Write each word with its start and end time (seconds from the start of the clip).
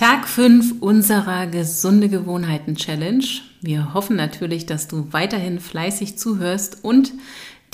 5 0.00 0.76
unserer 0.80 1.46
gesunde 1.46 2.08
Gewohnheiten 2.08 2.74
Challenge. 2.74 3.22
Wir 3.60 3.92
hoffen 3.92 4.16
natürlich, 4.16 4.64
dass 4.64 4.88
du 4.88 5.08
weiterhin 5.10 5.60
fleißig 5.60 6.16
zuhörst 6.16 6.78
und 6.82 7.12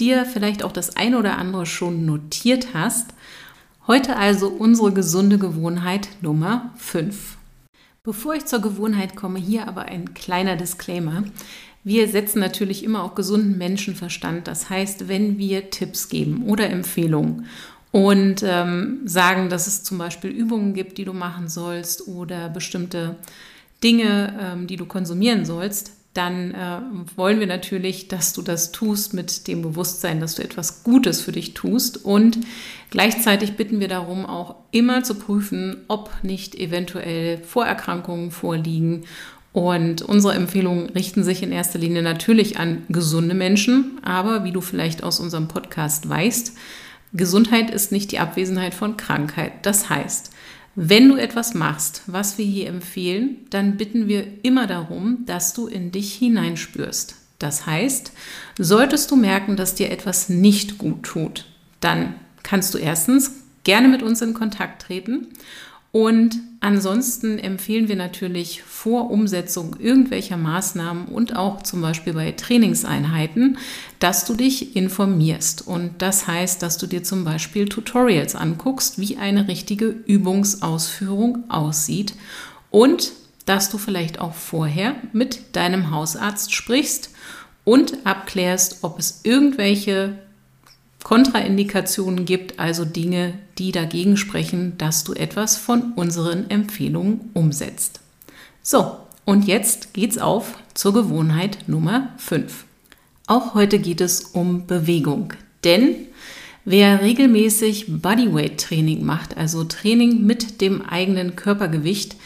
dir 0.00 0.24
vielleicht 0.24 0.64
auch 0.64 0.72
das 0.72 0.96
eine 0.96 1.18
oder 1.18 1.38
andere 1.38 1.66
schon 1.66 2.04
notiert 2.04 2.74
hast. 2.74 3.14
Heute 3.86 4.16
also 4.16 4.48
unsere 4.48 4.92
gesunde 4.92 5.38
Gewohnheit 5.38 6.08
Nummer 6.20 6.72
5. 6.78 7.36
Bevor 8.02 8.34
ich 8.34 8.46
zur 8.46 8.60
Gewohnheit 8.60 9.14
komme, 9.14 9.38
hier 9.38 9.68
aber 9.68 9.82
ein 9.82 10.12
kleiner 10.14 10.56
Disclaimer. 10.56 11.22
Wir 11.84 12.08
setzen 12.08 12.40
natürlich 12.40 12.82
immer 12.82 13.04
auf 13.04 13.14
gesunden 13.14 13.56
Menschenverstand. 13.56 14.48
Das 14.48 14.68
heißt, 14.68 15.06
wenn 15.06 15.38
wir 15.38 15.70
Tipps 15.70 16.08
geben 16.08 16.42
oder 16.42 16.68
Empfehlungen 16.70 17.46
und 17.92 18.42
ähm, 18.42 19.00
sagen, 19.04 19.48
dass 19.48 19.66
es 19.66 19.82
zum 19.82 19.98
Beispiel 19.98 20.30
Übungen 20.30 20.74
gibt, 20.74 20.98
die 20.98 21.04
du 21.04 21.12
machen 21.12 21.48
sollst 21.48 22.08
oder 22.08 22.48
bestimmte 22.48 23.16
Dinge, 23.82 24.34
ähm, 24.40 24.66
die 24.66 24.76
du 24.76 24.86
konsumieren 24.86 25.44
sollst, 25.44 25.92
dann 26.16 26.54
äh, 26.54 26.80
wollen 27.16 27.40
wir 27.40 27.46
natürlich, 27.46 28.08
dass 28.08 28.32
du 28.32 28.42
das 28.42 28.72
tust 28.72 29.12
mit 29.12 29.48
dem 29.48 29.62
Bewusstsein, 29.62 30.20
dass 30.20 30.36
du 30.36 30.42
etwas 30.42 30.82
Gutes 30.82 31.20
für 31.20 31.32
dich 31.32 31.54
tust. 31.54 32.04
Und 32.04 32.38
gleichzeitig 32.90 33.56
bitten 33.56 33.80
wir 33.80 33.88
darum, 33.88 34.24
auch 34.24 34.56
immer 34.70 35.02
zu 35.02 35.14
prüfen, 35.16 35.84
ob 35.88 36.10
nicht 36.22 36.54
eventuell 36.54 37.38
Vorerkrankungen 37.38 38.30
vorliegen. 38.30 39.04
Und 39.52 40.02
unsere 40.02 40.34
Empfehlungen 40.34 40.90
richten 40.90 41.22
sich 41.22 41.42
in 41.42 41.52
erster 41.52 41.78
Linie 41.78 42.02
natürlich 42.02 42.58
an 42.58 42.82
gesunde 42.88 43.34
Menschen, 43.34 43.98
aber 44.02 44.44
wie 44.44 44.52
du 44.52 44.60
vielleicht 44.60 45.02
aus 45.02 45.20
unserem 45.20 45.48
Podcast 45.48 46.08
weißt, 46.08 46.52
Gesundheit 47.16 47.70
ist 47.70 47.92
nicht 47.92 48.12
die 48.12 48.18
Abwesenheit 48.18 48.74
von 48.74 48.96
Krankheit. 48.96 49.64
Das 49.64 49.88
heißt, 49.90 50.30
wenn 50.74 51.08
du 51.08 51.16
etwas 51.16 51.54
machst, 51.54 52.02
was 52.06 52.36
wir 52.36 52.44
hier 52.44 52.68
empfehlen, 52.68 53.38
dann 53.50 53.76
bitten 53.76 54.08
wir 54.08 54.26
immer 54.42 54.66
darum, 54.66 55.24
dass 55.24 55.54
du 55.54 55.66
in 55.66 55.90
dich 55.90 56.14
hineinspürst. 56.14 57.16
Das 57.38 57.66
heißt, 57.66 58.12
solltest 58.58 59.10
du 59.10 59.16
merken, 59.16 59.56
dass 59.56 59.74
dir 59.74 59.90
etwas 59.90 60.28
nicht 60.28 60.78
gut 60.78 61.02
tut, 61.02 61.46
dann 61.80 62.14
kannst 62.42 62.74
du 62.74 62.78
erstens 62.78 63.32
gerne 63.64 63.88
mit 63.88 64.02
uns 64.02 64.22
in 64.22 64.34
Kontakt 64.34 64.82
treten 64.82 65.28
und 65.96 66.40
ansonsten 66.60 67.38
empfehlen 67.38 67.88
wir 67.88 67.96
natürlich 67.96 68.62
vor 68.62 69.10
Umsetzung 69.10 69.76
irgendwelcher 69.78 70.36
Maßnahmen 70.36 71.06
und 71.06 71.34
auch 71.34 71.62
zum 71.62 71.80
Beispiel 71.80 72.12
bei 72.12 72.32
Trainingseinheiten, 72.32 73.56
dass 73.98 74.26
du 74.26 74.34
dich 74.34 74.76
informierst. 74.76 75.66
Und 75.66 76.02
das 76.02 76.26
heißt, 76.26 76.60
dass 76.60 76.76
du 76.76 76.86
dir 76.86 77.02
zum 77.02 77.24
Beispiel 77.24 77.66
Tutorials 77.70 78.34
anguckst, 78.34 78.98
wie 78.98 79.16
eine 79.16 79.48
richtige 79.48 79.86
Übungsausführung 79.86 81.48
aussieht 81.48 82.12
und 82.70 83.12
dass 83.46 83.70
du 83.70 83.78
vielleicht 83.78 84.20
auch 84.20 84.34
vorher 84.34 84.96
mit 85.14 85.56
deinem 85.56 85.92
Hausarzt 85.92 86.54
sprichst 86.54 87.08
und 87.64 88.04
abklärst, 88.04 88.80
ob 88.82 88.98
es 88.98 89.20
irgendwelche 89.24 90.18
Kontraindikationen 91.06 92.24
gibt, 92.24 92.58
also 92.58 92.84
Dinge, 92.84 93.34
die 93.58 93.70
dagegen 93.70 94.16
sprechen, 94.16 94.76
dass 94.76 95.04
du 95.04 95.12
etwas 95.12 95.56
von 95.56 95.92
unseren 95.92 96.50
Empfehlungen 96.50 97.30
umsetzt. 97.32 98.00
So, 98.60 98.96
und 99.24 99.46
jetzt 99.46 99.94
geht's 99.94 100.18
auf 100.18 100.58
zur 100.74 100.92
Gewohnheit 100.94 101.58
Nummer 101.68 102.08
5. 102.16 102.64
Auch 103.28 103.54
heute 103.54 103.78
geht 103.78 104.00
es 104.00 104.20
um 104.20 104.66
Bewegung, 104.66 105.32
denn 105.62 105.94
wer 106.64 107.00
regelmäßig 107.02 108.02
Bodyweight 108.02 108.58
Training 108.58 109.04
macht, 109.04 109.36
also 109.36 109.62
Training 109.62 110.26
mit 110.26 110.60
dem 110.60 110.82
eigenen 110.82 111.36
Körpergewicht, 111.36 112.16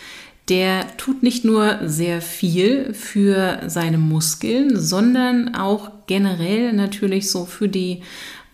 der 0.49 0.97
tut 0.97 1.23
nicht 1.23 1.45
nur 1.45 1.81
sehr 1.85 2.23
viel 2.23 2.95
für 2.95 3.61
seine 3.67 3.99
Muskeln, 3.99 4.81
sondern 4.81 5.55
auch 5.55 5.91
generell 6.07 6.73
natürlich 6.73 7.31
so 7.31 7.45
für 7.45 7.69
die 7.69 8.01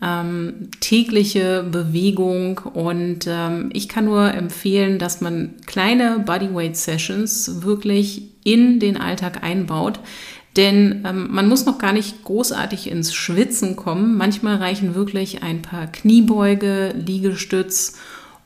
ähm, 0.03 0.71
tägliche 0.81 1.63
Bewegung 1.63 2.59
und 2.59 3.27
ähm, 3.27 3.71
ich 3.73 3.89
kann 3.89 4.05
nur 4.05 4.33
empfehlen, 4.33 4.99
dass 4.99 5.21
man 5.21 5.55
kleine 5.67 6.19
Bodyweight 6.19 6.77
Sessions 6.77 7.63
wirklich 7.63 8.23
in 8.45 8.79
den 8.79 8.97
Alltag 8.99 9.43
einbaut. 9.43 10.01
Denn 10.57 11.05
ähm, 11.07 11.29
man 11.31 11.49
muss 11.49 11.67
noch 11.67 11.79
gar 11.79 11.93
nicht 11.93 12.25
großartig 12.25 12.91
ins 12.91 13.15
Schwitzen 13.15 13.77
kommen. 13.77 14.17
Manchmal 14.17 14.57
reichen 14.57 14.95
wirklich 14.95 15.43
ein 15.43 15.63
paar 15.63 15.87
Kniebeuge, 15.87 16.95
Liegestütz 16.95 17.99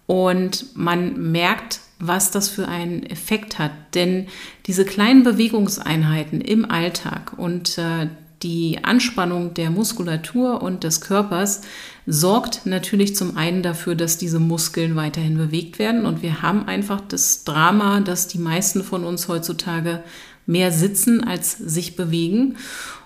und 0.07 0.77
man 0.77 1.31
merkt, 1.31 1.81
was 2.01 2.31
das 2.31 2.49
für 2.49 2.67
einen 2.67 3.05
Effekt 3.05 3.59
hat. 3.59 3.71
Denn 3.95 4.27
diese 4.67 4.85
kleinen 4.85 5.23
Bewegungseinheiten 5.23 6.41
im 6.41 6.69
Alltag 6.69 7.35
und 7.37 7.79
äh, 7.79 8.09
die 8.43 8.79
Anspannung 8.83 9.55
der 9.55 9.71
Muskulatur 9.71 10.63
und 10.63 10.83
des 10.83 11.01
Körpers 11.01 11.61
sorgt 12.07 12.65
natürlich 12.65 13.15
zum 13.15 13.37
einen 13.37 13.63
dafür, 13.63 13.95
dass 13.95 14.19
diese 14.19 14.41
Muskeln 14.41 14.97
weiterhin 14.97 15.37
bewegt 15.37 15.79
werden. 15.79 16.07
Und 16.07 16.23
wir 16.23 16.43
haben 16.43 16.67
einfach 16.67 17.01
das 17.03 17.45
Drama, 17.45 18.01
dass 18.01 18.29
die 18.29 18.39
meisten 18.39 18.83
von 18.83 19.05
uns 19.05 19.29
heutzutage 19.29 20.03
mehr 20.47 20.73
sitzen 20.73 21.23
als 21.23 21.53
sich 21.53 21.97
bewegen. 21.97 22.57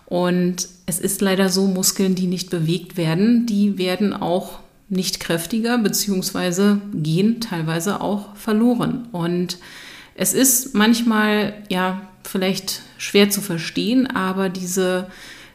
Und 0.06 0.68
es 0.86 1.00
ist 1.00 1.20
leider 1.20 1.48
so, 1.48 1.66
Muskeln, 1.66 2.14
die 2.14 2.26
nicht 2.26 2.50
bewegt 2.50 2.96
werden, 2.96 3.46
die 3.46 3.78
werden 3.78 4.12
auch 4.12 4.60
nicht 4.88 5.18
kräftiger, 5.18 5.78
beziehungsweise 5.78 6.80
gehen 6.92 7.40
teilweise 7.40 8.00
auch 8.00 8.36
verloren. 8.36 9.08
Und 9.12 9.58
es 10.14 10.34
ist 10.34 10.74
manchmal, 10.74 11.54
ja, 11.68 12.02
vielleicht 12.24 12.82
schwer 12.98 13.30
zu 13.30 13.40
verstehen, 13.40 14.06
aber 14.06 14.48
diese 14.48 15.08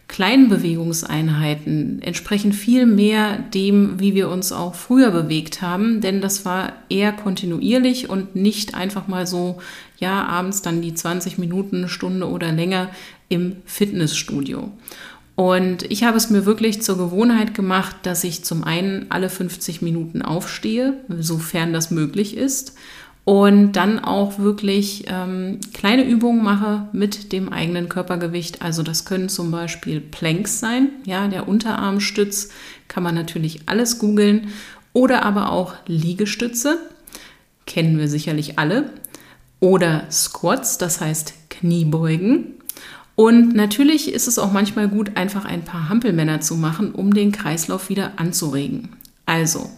kleinen 0.10 0.50
Bewegungseinheiten 0.50 2.02
entsprechen 2.02 2.52
viel 2.52 2.88
mehr 2.88 3.38
dem, 3.38 4.00
wie 4.00 4.16
wir 4.16 4.30
uns 4.30 4.52
auch 4.52 4.74
früher 4.74 5.12
bewegt 5.12 5.62
haben, 5.62 6.02
denn 6.02 6.20
das 6.20 6.46
war 6.46 6.74
eher 6.90 7.12
kontinuierlich 7.12 8.10
und 8.10 8.36
nicht 8.36 8.74
einfach 8.74 9.08
mal 9.08 9.28
so, 9.28 9.60
ja, 10.00 10.26
abends 10.26 10.64
dann 10.64 10.82
die 10.82 10.96
20 10.96 11.38
Minuten, 11.38 11.88
Stunde 11.88 12.28
oder 12.28 12.52
länger 12.52 12.90
im 13.30 13.58
Fitnessstudio. 13.66 14.72
Und 15.36 15.90
ich 15.90 16.04
habe 16.04 16.18
es 16.18 16.30
mir 16.30 16.46
wirklich 16.46 16.82
zur 16.82 16.98
Gewohnheit 16.98 17.54
gemacht, 17.54 17.96
dass 18.02 18.24
ich 18.24 18.44
zum 18.44 18.64
einen 18.64 19.06
alle 19.10 19.30
50 19.30 19.82
Minuten 19.82 20.22
aufstehe, 20.22 20.96
sofern 21.20 21.72
das 21.72 21.92
möglich 21.92 22.36
ist, 22.36 22.74
und 23.26 23.74
dann 23.74 24.00
auch 24.00 24.40
wirklich 24.40 25.06
ähm, 25.08 25.60
kleine 25.74 26.04
Übungen 26.04 26.44
mache 26.44 26.88
mit 26.94 27.32
dem 27.32 27.54
eigenen 27.54 27.90
Körpergewicht. 27.90 28.62
Also 28.62 28.82
das 28.82 29.06
können 29.06 29.30
zum 29.30 29.52
Beispiel 29.52 30.02
Planks 30.02 30.60
sein, 30.60 30.90
ja, 31.06 31.28
der 31.28 31.48
Unterarmstütz 31.48 32.50
kann 32.88 33.04
man 33.04 33.16
natürlich 33.16 33.62
alles 33.68 34.00
googeln 34.00 34.50
oder 34.94 35.24
aber 35.24 35.52
auch 35.52 35.76
Liegestütze, 35.86 36.80
kennen 37.66 38.00
wir 38.00 38.08
sicherlich 38.08 38.58
alle, 38.58 38.90
oder 39.60 40.10
Squats, 40.10 40.78
das 40.78 41.02
heißt 41.02 41.34
Kniebeugen. 41.50 42.56
Und 43.16 43.54
natürlich 43.54 44.14
ist 44.14 44.28
es 44.28 44.40
auch 44.40 44.54
manchmal 44.54 44.88
gut, 44.88 45.18
einfach 45.18 45.44
ein 45.44 45.66
paar 45.66 45.90
Hampelmänner 45.90 46.40
zu 46.40 46.56
machen, 46.56 46.94
um 46.94 47.14
den 47.14 47.34
Kreislauf 47.34 47.90
wieder 47.90 48.14
anzuregen. 48.16 48.96
Also, 49.26 49.70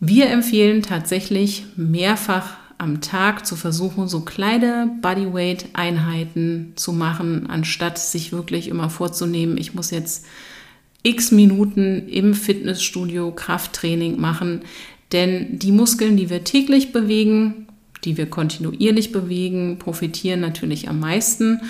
wir 0.00 0.28
empfehlen 0.30 0.82
tatsächlich 0.82 1.64
mehrfach 1.76 2.56
am 2.78 3.00
Tag 3.00 3.46
zu 3.46 3.56
versuchen, 3.56 4.08
so 4.08 4.20
kleine 4.20 4.90
Bodyweight-Einheiten 5.00 6.72
zu 6.76 6.92
machen, 6.92 7.48
anstatt 7.48 7.98
sich 7.98 8.32
wirklich 8.32 8.68
immer 8.68 8.90
vorzunehmen, 8.90 9.56
ich 9.56 9.74
muss 9.74 9.90
jetzt 9.90 10.26
x 11.02 11.30
Minuten 11.30 12.08
im 12.08 12.34
Fitnessstudio 12.34 13.30
Krafttraining 13.30 14.20
machen. 14.20 14.62
Denn 15.12 15.58
die 15.58 15.72
Muskeln, 15.72 16.16
die 16.16 16.30
wir 16.30 16.42
täglich 16.44 16.92
bewegen, 16.92 17.68
die 18.04 18.16
wir 18.16 18.26
kontinuierlich 18.26 19.12
bewegen, 19.12 19.78
profitieren 19.78 20.40
natürlich 20.40 20.88
am 20.88 21.00
meisten. 21.00 21.60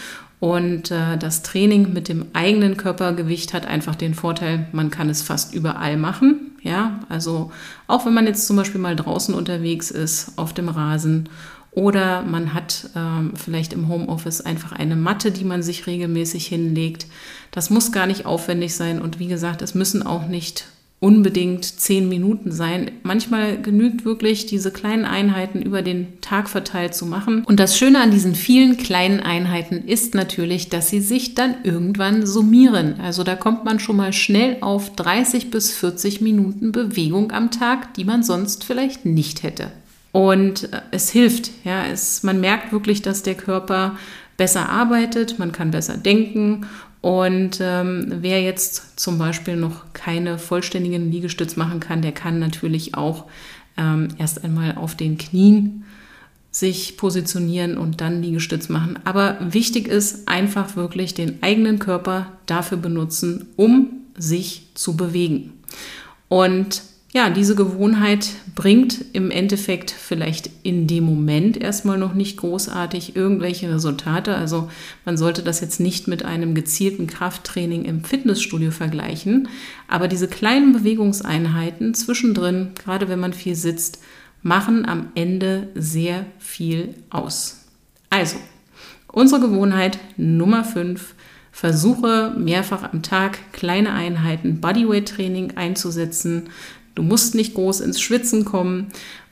Und 0.41 0.91
äh, 0.91 1.19
das 1.19 1.43
Training 1.43 1.93
mit 1.93 2.09
dem 2.09 2.27
eigenen 2.33 2.77
Körpergewicht 2.77 3.53
hat 3.53 3.67
einfach 3.67 3.95
den 3.95 4.15
Vorteil, 4.15 4.69
man 4.73 4.91
kann 4.91 5.11
es 5.11 5.23
fast 5.23 5.55
überall 5.55 5.97
machen. 5.97 6.46
Ja, 6.67 6.99
also 7.09 7.53
auch 7.87 8.07
wenn 8.07 8.15
man 8.15 8.27
jetzt 8.27 8.49
zum 8.49 8.57
Beispiel 8.57 8.81
mal 8.81 8.97
draußen 8.97 9.33
unterwegs 9.37 9.93
ist, 9.93 10.33
auf 10.35 10.53
dem 10.53 10.69
Rasen 10.69 11.29
oder 11.71 12.23
man 12.23 12.55
hat 12.55 12.91
ähm, 12.97 13.35
vielleicht 13.37 13.73
im 13.73 13.87
Homeoffice 13.87 14.41
einfach 14.41 14.73
eine 14.73 14.97
Matte, 14.97 15.31
die 15.31 15.45
man 15.45 15.63
sich 15.63 15.87
regelmäßig 15.87 16.45
hinlegt. 16.49 17.07
Das 17.53 17.71
muss 17.71 17.93
gar 17.93 18.09
nicht 18.09 18.27
aufwendig 18.27 18.75
sein 18.75 19.01
und 19.01 19.21
wie 19.21 19.29
gesagt, 19.29 19.63
es 19.63 19.77
müssen 19.77 20.03
auch 20.03 20.27
nicht 20.27 20.67
unbedingt 20.99 21.65
zehn 21.65 22.09
Minuten 22.09 22.53
sein. 22.53 22.91
Manchmal 23.03 23.61
genügt 23.61 24.05
wirklich, 24.05 24.47
diese 24.47 24.71
kleinen 24.71 25.05
Einheiten 25.05 25.61
über 25.61 25.83
den 25.83 26.21
Tag 26.23 26.49
verteilt 26.49 26.95
zu 26.95 27.05
machen. 27.05 27.45
Und 27.45 27.61
das 27.61 27.77
Schöne 27.77 28.01
an 28.01 28.11
diesen 28.11 28.35
vielen 28.35 28.79
kleinen 28.79 29.21
Einheiten 29.21 29.87
ist 29.87 30.15
natürlich, 30.15 30.71
dass 30.71 30.89
sie 30.89 31.01
sich 31.01 31.35
dann 31.35 31.57
irgendwann 31.65 32.27
summieren. 32.27 32.99
Also 32.99 33.25
da 33.25 33.37
kommt 33.37 33.65
man 33.65 33.79
schon 33.79 33.97
mal 33.97 34.15
schnell 34.15 34.57
auf 34.63 34.97
30 34.97 35.51
bis 35.51 35.73
40 35.73 36.23
Minuten 36.23 36.73
Bewegung 36.73 37.31
am 37.31 37.51
Tag, 37.51 37.93
die 37.95 38.05
man 38.05 38.23
sonst 38.23 38.65
vielleicht 38.65 39.05
nicht 39.05 39.43
hätte. 39.43 39.71
Und 40.13 40.73
äh, 40.73 40.81
es 40.93 41.11
hilft. 41.11 41.51
Ja, 41.65 41.87
es, 41.87 42.23
man 42.23 42.41
merkt 42.41 42.73
wirklich, 42.73 43.03
dass 43.03 43.23
der 43.23 43.35
Körper 43.35 43.99
besser 44.39 44.71
arbeitet, 44.71 45.39
man 45.39 45.53
kann 45.53 45.71
besser 45.71 45.99
denken. 45.99 46.67
Und 47.07 47.61
ähm, 47.61 48.15
wer 48.19 48.43
jetzt 48.43 48.99
zum 48.99 49.17
Beispiel 49.17 49.55
noch 49.55 49.93
keine 49.93 50.39
vollständigen 50.39 51.13
Liegestütz 51.13 51.55
machen 51.55 51.79
kann, 51.79 52.03
der 52.03 52.11
kann 52.11 52.41
natürlich 52.41 52.97
auch 52.97 53.27
ähm, 53.77 54.09
erst 54.19 54.43
einmal 54.43 54.75
auf 54.75 54.97
den 54.97 55.17
Knien 55.17 55.85
sich 56.51 56.97
positionieren 56.97 57.79
und 57.79 58.01
dann 58.01 58.25
Liegestütz 58.25 58.69
machen. 58.69 58.99
Aber 59.05 59.37
wichtig 59.39 59.87
ist 59.87 60.27
einfach 60.27 60.75
wirklich 60.75 61.15
den 61.15 61.45
eigenen 61.45 61.79
Körper 61.79 62.33
dafür 62.47 62.79
benutzen, 62.79 63.51
um 63.55 63.91
sich 64.19 64.71
zu 64.75 64.97
bewegen. 64.97 65.53
Und 66.27 66.83
ja, 67.13 67.31
diese 67.31 67.55
Gewohnheit 67.55 68.29
bringt 68.55 69.05
im 69.13 69.31
Endeffekt 69.31 69.91
vielleicht 69.91 70.51
in 70.65 70.87
dem 70.87 71.05
Moment 71.05 71.57
erstmal 71.57 71.99
noch 71.99 72.15
nicht 72.15 72.37
großartig 72.37 73.17
irgendwelche 73.17 73.73
Resultate. 73.73 74.35
Also 74.35 74.71
man 75.05 75.17
sollte 75.17 75.43
das 75.43 75.61
jetzt 75.61 75.81
nicht 75.81 76.09
mit 76.09 76.25
einem 76.25 76.55
gezielten 76.55 77.07
Krafttraining 77.07 77.85
im 77.85 78.05
Fitnessstudio 78.05 78.71
vergleichen. 78.71 79.49
Aber 79.89 80.09
diese 80.09 80.29
kleinen 80.29 80.73
Bewegungseinheiten 80.73 81.95
zwischendrin, 81.95 82.73
gerade 82.75 83.09
wenn 83.09 83.21
man 83.21 83.33
viel 83.33 83.55
sitzt, 83.55 84.03
machen 84.43 84.87
am 84.87 85.09
Ende 85.15 85.69
sehr 85.75 86.27
viel 86.39 86.95
aus. 87.11 87.65
Also, 88.11 88.37
unsere 89.11 89.41
Gewohnheit 89.41 89.99
Nummer 90.17 90.65
5. 90.65 91.15
Versuche 91.51 92.35
mehrfach 92.37 92.93
am 92.93 93.03
Tag 93.03 93.39
kleine 93.53 93.95
Einheiten 93.95 94.61
Bodyweight-Training 94.61 95.57
einzusetzen. 95.57 96.51
Du 96.97 97.05
musst 97.05 97.37
nicht 97.37 97.55
groß 97.55 97.81
ins 97.81 98.01
Schwitzen 98.01 98.45
kommen 98.45 98.89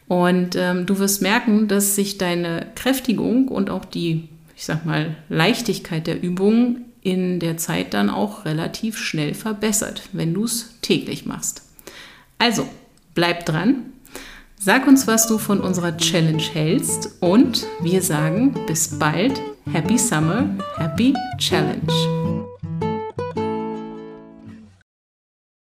und 0.07 0.55
ähm, 0.55 0.87
du 0.87 1.01
wirst 1.01 1.21
merken, 1.21 1.67
dass 1.67 1.97
sich 1.97 2.19
deine 2.19 2.69
Kräftigung 2.77 3.49
und 3.49 3.71
auch 3.71 3.85
die, 3.85 4.29
ich 4.55 4.65
sag 4.65 4.87
mal, 4.87 5.17
Leichtigkeit 5.29 6.07
der 6.07 6.23
Übung 6.23 6.83
in 7.03 7.41
der 7.41 7.57
Zeit 7.57 7.93
dann 7.93 8.09
auch 8.09 8.45
relativ 8.45 8.99
schnell 8.99 9.35
verbessert, 9.35 10.09
wenn 10.13 10.33
du 10.33 10.45
es 10.45 10.79
täglich 10.81 11.27
machst. 11.27 11.63
Also, 12.39 12.69
bleib 13.15 13.45
dran, 13.45 13.87
Sag 14.65 14.87
uns, 14.87 15.07
was 15.07 15.27
du 15.27 15.37
von 15.37 15.61
unserer 15.61 15.95
Challenge 15.99 16.43
hältst 16.43 17.17
und 17.21 17.67
wir 17.83 18.01
sagen 18.01 18.55
bis 18.67 18.99
bald. 18.99 19.39
Happy 19.71 19.99
Summer, 19.99 20.49
Happy 20.79 21.13
Challenge. 21.37 22.14